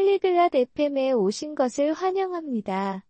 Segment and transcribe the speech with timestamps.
[0.00, 3.04] 팔리글랏 FM에 오신 것을 환영합니다.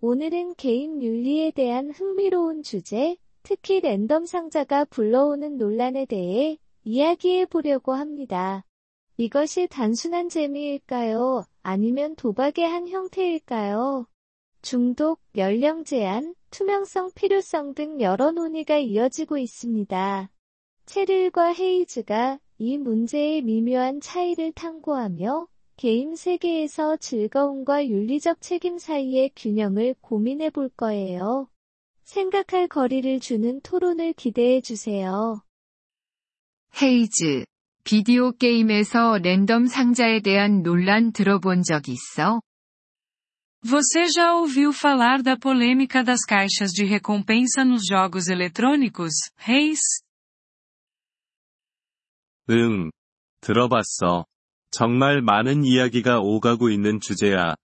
[0.00, 8.64] 오늘은 게임 윤리에 대한 흥미로운 주제, 특히 랜덤 상자가 불러오는 논란에 대해 이야기해 보려고 합니다.
[9.18, 11.44] 이것이 단순한 재미일까요?
[11.62, 14.08] 아니면 도박의 한 형태일까요?
[14.62, 20.30] 중독, 연령 제한, 투명성 필요성 등 여러 논의가 이어지고 있습니다.
[20.86, 25.46] 체릴과 헤이즈가 이 문제의 미묘한 차이를 탐구하며
[25.82, 31.48] 게임 세계에서 즐거움과 윤리적 책임 사이의 균형을 고민해 볼 거예요.
[32.04, 35.42] 생각할 거리를 주는 토론을 기대해 주세요.
[36.80, 37.46] 헤이즈,
[37.82, 42.40] 비디오 게임에서 랜덤 상자에 대한 논란 들어본 적 있어?
[43.64, 49.80] Você já ouviu falar da polêmica das caixas de recompensa nos jogos eletrônicos, Reis?
[52.48, 52.92] 응,
[53.40, 54.26] 들어봤어.
[54.72, 57.54] 정말 많은 이야기가 오가고 있는 주제야.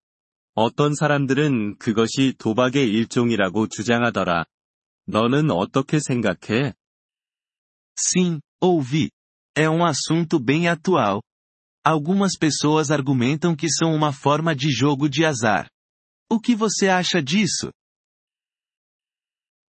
[0.53, 4.45] 어떤 사람들은 그것이 도박의 일종이라고 주장하더라.
[5.07, 6.73] 너는 어떻게 생각해?
[7.97, 9.09] Sim, ouvi.
[9.57, 11.21] É um assunto bem atual.
[11.83, 15.67] Algumas pessoas argumentam que são uma forma de jogo de azar.
[16.29, 17.71] O que você acha disso?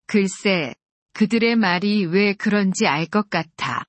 [0.05, 0.75] 글쎄,
[1.13, 3.85] 그들의 말이 왜 그런지 알 것 같아.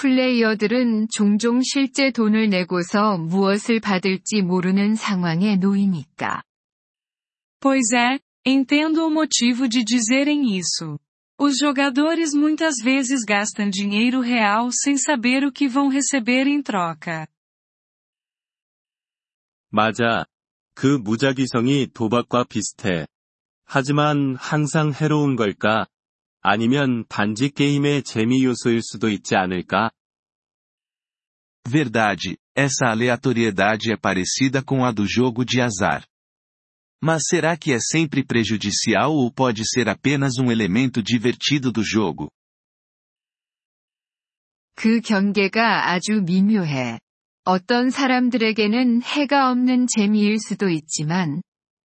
[0.00, 6.42] 플레이어들은 종종 실제 돈을 내고서 무엇을 받을지 모르는 상황에 놓이니까.
[7.60, 10.98] Pois é, entendo o motivo de dizerem isso.
[11.38, 17.26] Os jogadores muitas vezes gastam dinheiro real sem saber o que vão receber em troca.
[19.70, 20.24] 맞아.
[20.74, 23.06] 그 무작위성이 도박과 비슷해.
[23.66, 25.86] 하지만 항상 해로운 걸까?
[26.42, 29.90] 아니면 단지 게임의 재미 요소일 수도 있지 않을까?
[31.68, 36.04] Verdade, essa aleatoriedade é parecida com a do jogo de azar.
[37.02, 42.30] Mas será que é sempre prejudicial ou pode ser apenas um elemento divertido do jogo?
[44.74, 46.98] 그 경계가 아주 미묘해.
[47.44, 51.42] 어떤 사람들에게는 해가 없는 재미일 수도 있지만,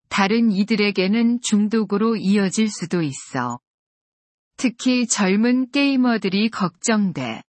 [0.09, 3.59] 다른 이들에게는 중독으로 이어질 수도 있어.
[4.57, 7.41] 특히 젊은 게이머들이 걱정돼.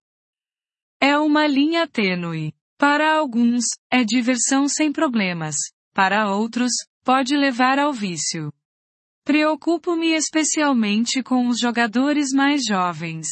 [1.00, 2.52] É uma linha tênue.
[2.78, 5.56] Para alguns, é diversão sem problemas.
[5.94, 6.72] Para outros,
[7.04, 8.52] pode levar ao vício.
[9.24, 13.26] Preocupo-me especialmente com os jogadores mais jovens.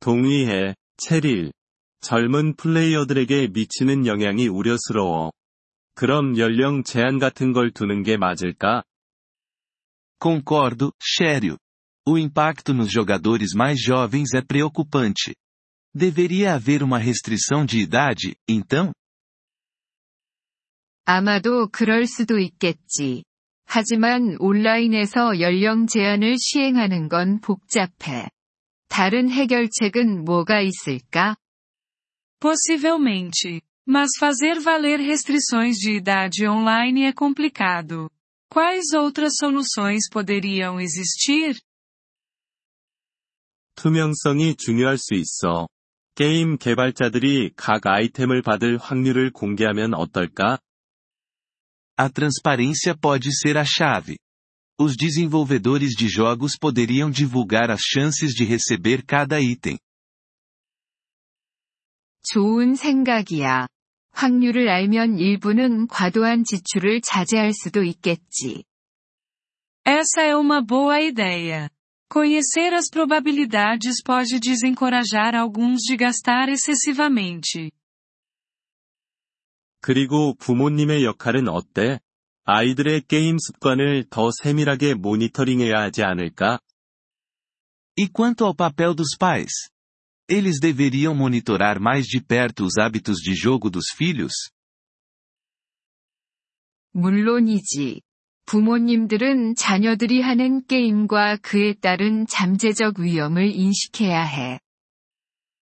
[0.00, 1.52] 동의해, 체릴.
[2.00, 5.32] 젊은 플레이어들에게 미치는 영향이 우려스러워.
[5.94, 8.82] 그럼 연령 제한 같은 걸 두는 게 맞을까?
[10.19, 11.57] Concordo, Shério.
[12.07, 15.35] O impacto nos jogadores mais jovens é preocupante.
[15.93, 18.93] Deveria haver uma restrição de idade, então?
[21.05, 23.23] 아마도 그럴 수도 있겠지.
[23.65, 28.29] 하지만 온라인에서 연령 제한을 시행하는 건 복잡해.
[28.89, 31.35] 다른 해결책은 뭐가 있을까?
[32.39, 33.61] Possivelmente.
[33.87, 38.09] Mas fazer valer restrições de idade online é complicado.
[38.49, 41.59] Quais outras soluções poderiam existir?
[43.75, 45.67] 투명성이 중요할 수 있어.
[46.15, 50.59] 게임 개발자들이 각 아이템을 받을 확률을 공개하면 어떨까?
[51.97, 54.17] A transparência pode ser a chave.
[54.77, 59.77] Os desenvolvedores de jogos poderiam divulgar as chances de receber cada item.
[62.23, 63.67] 좋은 생각이야.
[64.12, 68.64] 확률을 알면 일부는 과도한 지출을 자제할 수도 있겠지.
[69.84, 71.70] Essa é uma boa ideia.
[72.12, 77.70] Conhecer as probabilidades pode desencorajar alguns de gastar excessivamente.
[79.80, 82.00] 그리고 부모님의 역할은 어때?
[82.44, 86.58] 아이들의 게임 습관을 더 세밀하게 모니터링해야 하지 않을까?
[87.96, 89.70] E quanto ao papel dos pais?
[90.29, 94.33] Eles deveriam monitorar mais de perto os hábitos de jogo dos filhos?
[96.93, 98.01] 물론이지.
[98.45, 104.59] 부모님들은 자녀들이 하는 게임과 그에 따른 잠재적 위험을 인식해야 해.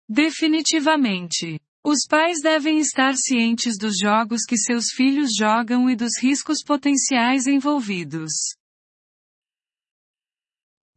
[0.07, 1.59] Definitivamente.
[1.83, 7.47] Os pais devem estar cientes dos jogos que seus filhos jogam e dos riscos potenciais
[7.47, 8.31] envolvidos.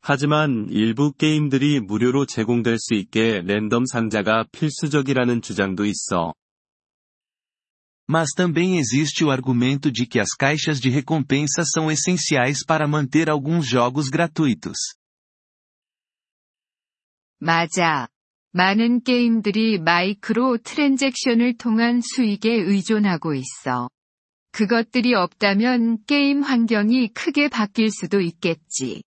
[0.05, 6.33] 하지만 일부 게임들이 무료로 제공될 수 있게 랜덤 상자가 필수적이라는 주장도 있어.
[8.09, 13.29] Mas também existe o argumento de que as caixas de recompensa são essenciais para manter
[13.29, 14.77] alguns jogos gratuitos.
[17.39, 18.09] 맞아.
[18.51, 23.89] 많은 게임들이 마이크로 트랜잭션을 통한 수익에 의존하고 있어.
[24.51, 29.01] 그것들이 없다면 게임 환경이 크게 바뀔 수도 있겠지.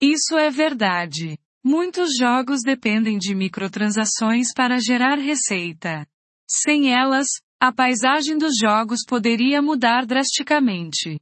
[0.00, 1.38] Isso é verdade.
[1.64, 6.06] Muitos jogos dependem de microtransações para gerar receita.
[6.46, 7.26] Sem elas,
[7.58, 11.18] a paisagem dos jogos poderia mudar drasticamente.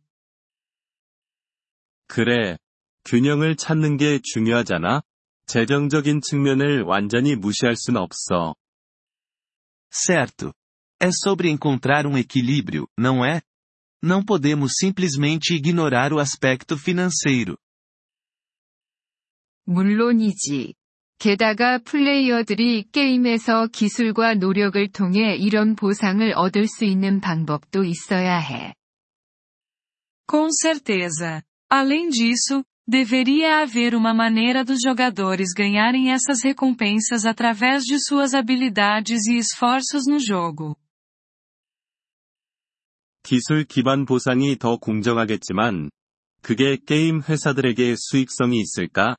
[2.08, 2.58] 그래.
[3.04, 5.02] 균형을 찾는 게 중요하잖아?
[5.46, 8.54] 재정적인 측면을 완전히 무시할 순 없어.
[9.90, 10.52] Certo.
[11.00, 13.42] É sobre encontrar um equilíbrio, não é?
[14.02, 17.58] Não podemos simplesmente ignorar o aspecto financeiro.
[19.67, 20.73] 물론이지.
[21.19, 28.73] 게다가 플레이어들이 게임에서 기술과 노력을 통해 이런 보상을 얻을 수 있는 방법도 있어야 해.
[30.29, 31.41] Com certeza.
[31.69, 39.25] Além disso, deveria haver uma maneira dos jogadores ganharem essas recompensas através de suas habilidades
[39.27, 40.75] e esforços no jogo.
[43.23, 45.89] 기술 기반 보상이 더 공정하겠지만,
[46.41, 49.17] 그게 게임 회사들에게 수익성이 있을까?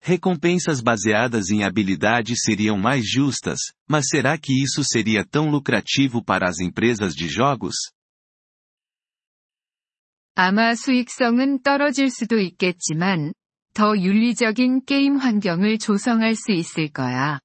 [0.00, 3.58] Recompensas baseadas em habilidade seriam mais justas,
[3.88, 7.74] mas será que isso seria tão lucrativo para as empresas de jogos?
[10.34, 13.32] 아마 수익성은 떨어질 수도 있겠지만,
[13.74, 17.38] 더 윤리적인 게임 환경을 조성할 수 있을 거야.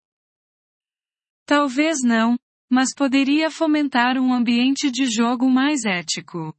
[1.45, 2.37] Talvez não,
[2.69, 6.53] mas poderia fomentar um ambiente de jogo mais ético.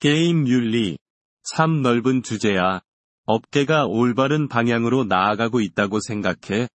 [0.00, 0.96] 게임 윤리.
[1.42, 2.82] 참 넓은 주제야.
[3.25, 6.67] 업계가 올바른 방향으로 나아가고 있다고 생각해?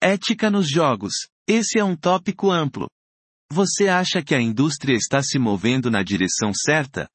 [0.00, 1.28] Ética nos jogos.
[1.48, 2.88] Esse é um tópico amplo.
[3.50, 7.08] Você acha que a indústria está se movendo na direção certa?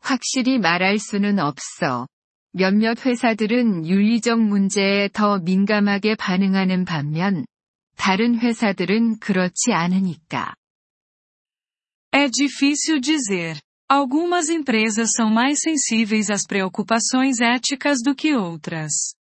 [0.00, 2.06] 확실히 말할 수는 없어.
[2.52, 7.44] 몇몇 회사들은 윤리적 문제에 더 민감하게 반응하는 반면,
[7.96, 10.54] 다른 회사들은 그렇지 않으니까.
[12.12, 13.60] É difícil dizer.
[13.89, 19.15] Algumas empresas são mais sensíveis às preocupações éticas do que outras.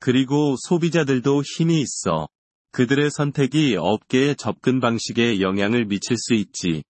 [0.00, 2.28] 그리고 소비자들도 힘이 있어.
[2.72, 6.84] 그들의 선택이 업계의 접근 방식에 영향을 미칠 수 있지.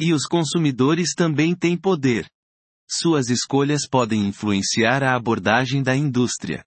[0.00, 2.28] E os consumidores também têm poder.
[2.90, 6.64] Suas escolhas podem influenciar a abordagem da indústria.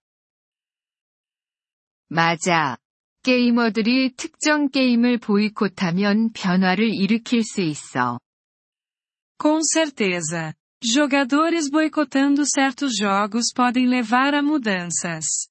[2.10, 2.78] 맞아.
[3.23, 8.19] 게이머들이 특정 게임을 보이콧하면 변화를 일으킬 수 있어.
[9.39, 10.55] Com certeza.
[10.85, 15.49] Jogadores boicotando certos jogos podem levar a mudanças.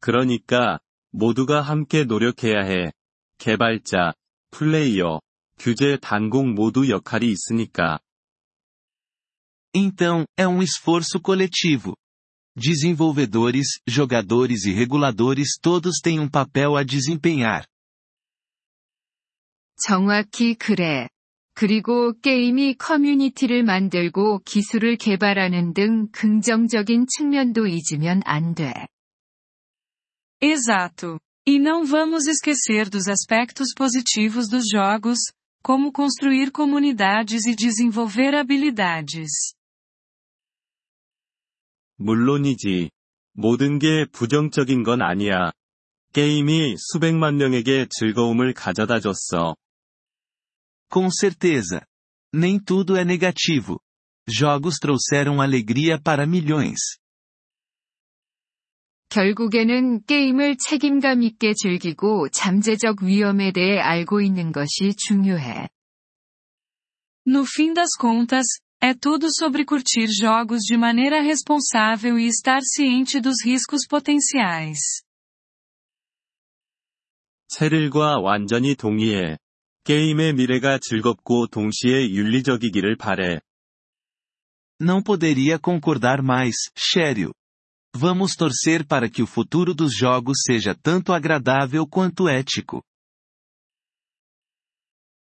[0.00, 0.80] 그러니까,
[1.10, 2.92] 모두가 함께 노력해야 해.
[3.38, 4.12] 개발자,
[4.50, 5.20] 플레이어,
[5.58, 8.00] 규제 단공 모두 역할이 있으니까.
[9.74, 11.96] Então, é um esforço coletivo.
[12.55, 17.65] Desenvolvedores, jogadores e reguladores todos têm um papel a desempenhar.
[19.77, 21.07] 정확히 그래.
[21.53, 28.73] 그리고 게임이 커뮤니티를 만들고 기술을 개발하는 등 긍정적인 측면도 잊으면 안 돼.
[30.41, 31.19] Exato.
[31.45, 35.19] E não vamos esquecer dos aspectos positivos dos jogos,
[35.61, 39.53] como construir comunidades e desenvolver habilidades.
[41.96, 42.90] 물론이지.
[43.32, 45.52] 모든 게 부정적인 건 아니야.
[46.12, 49.56] 게임이 수백만 명에게 즐거움을 가져다 줬어.
[50.90, 51.80] Com certeza.
[52.32, 53.80] Nem tudo é negativo.
[54.28, 56.98] Jogos trouxeram alegria para milhões.
[59.08, 65.68] 결국에는 게임을 책임감 있게 즐기고 잠재적 위험에 대해 알고 있는 것이 중요해.
[67.26, 73.19] No fim das contas, é tudo sobre curtir jogos de maneira responsável e estar ciente
[73.19, 75.03] dos riscos potenciais.
[77.49, 79.37] 체릴과 완전히 동의해.
[79.83, 83.41] 게임의 미래가 즐겁고 동시에 윤리적이기를 바래.
[84.81, 87.33] Não poderia concordar mais, Cheryl.
[87.93, 92.81] Vamos torcer para que o futuro dos jogos seja tanto agradável quanto ético.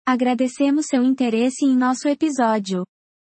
[0.05, 2.85] Agradecemos seu interesse em nosso episódio.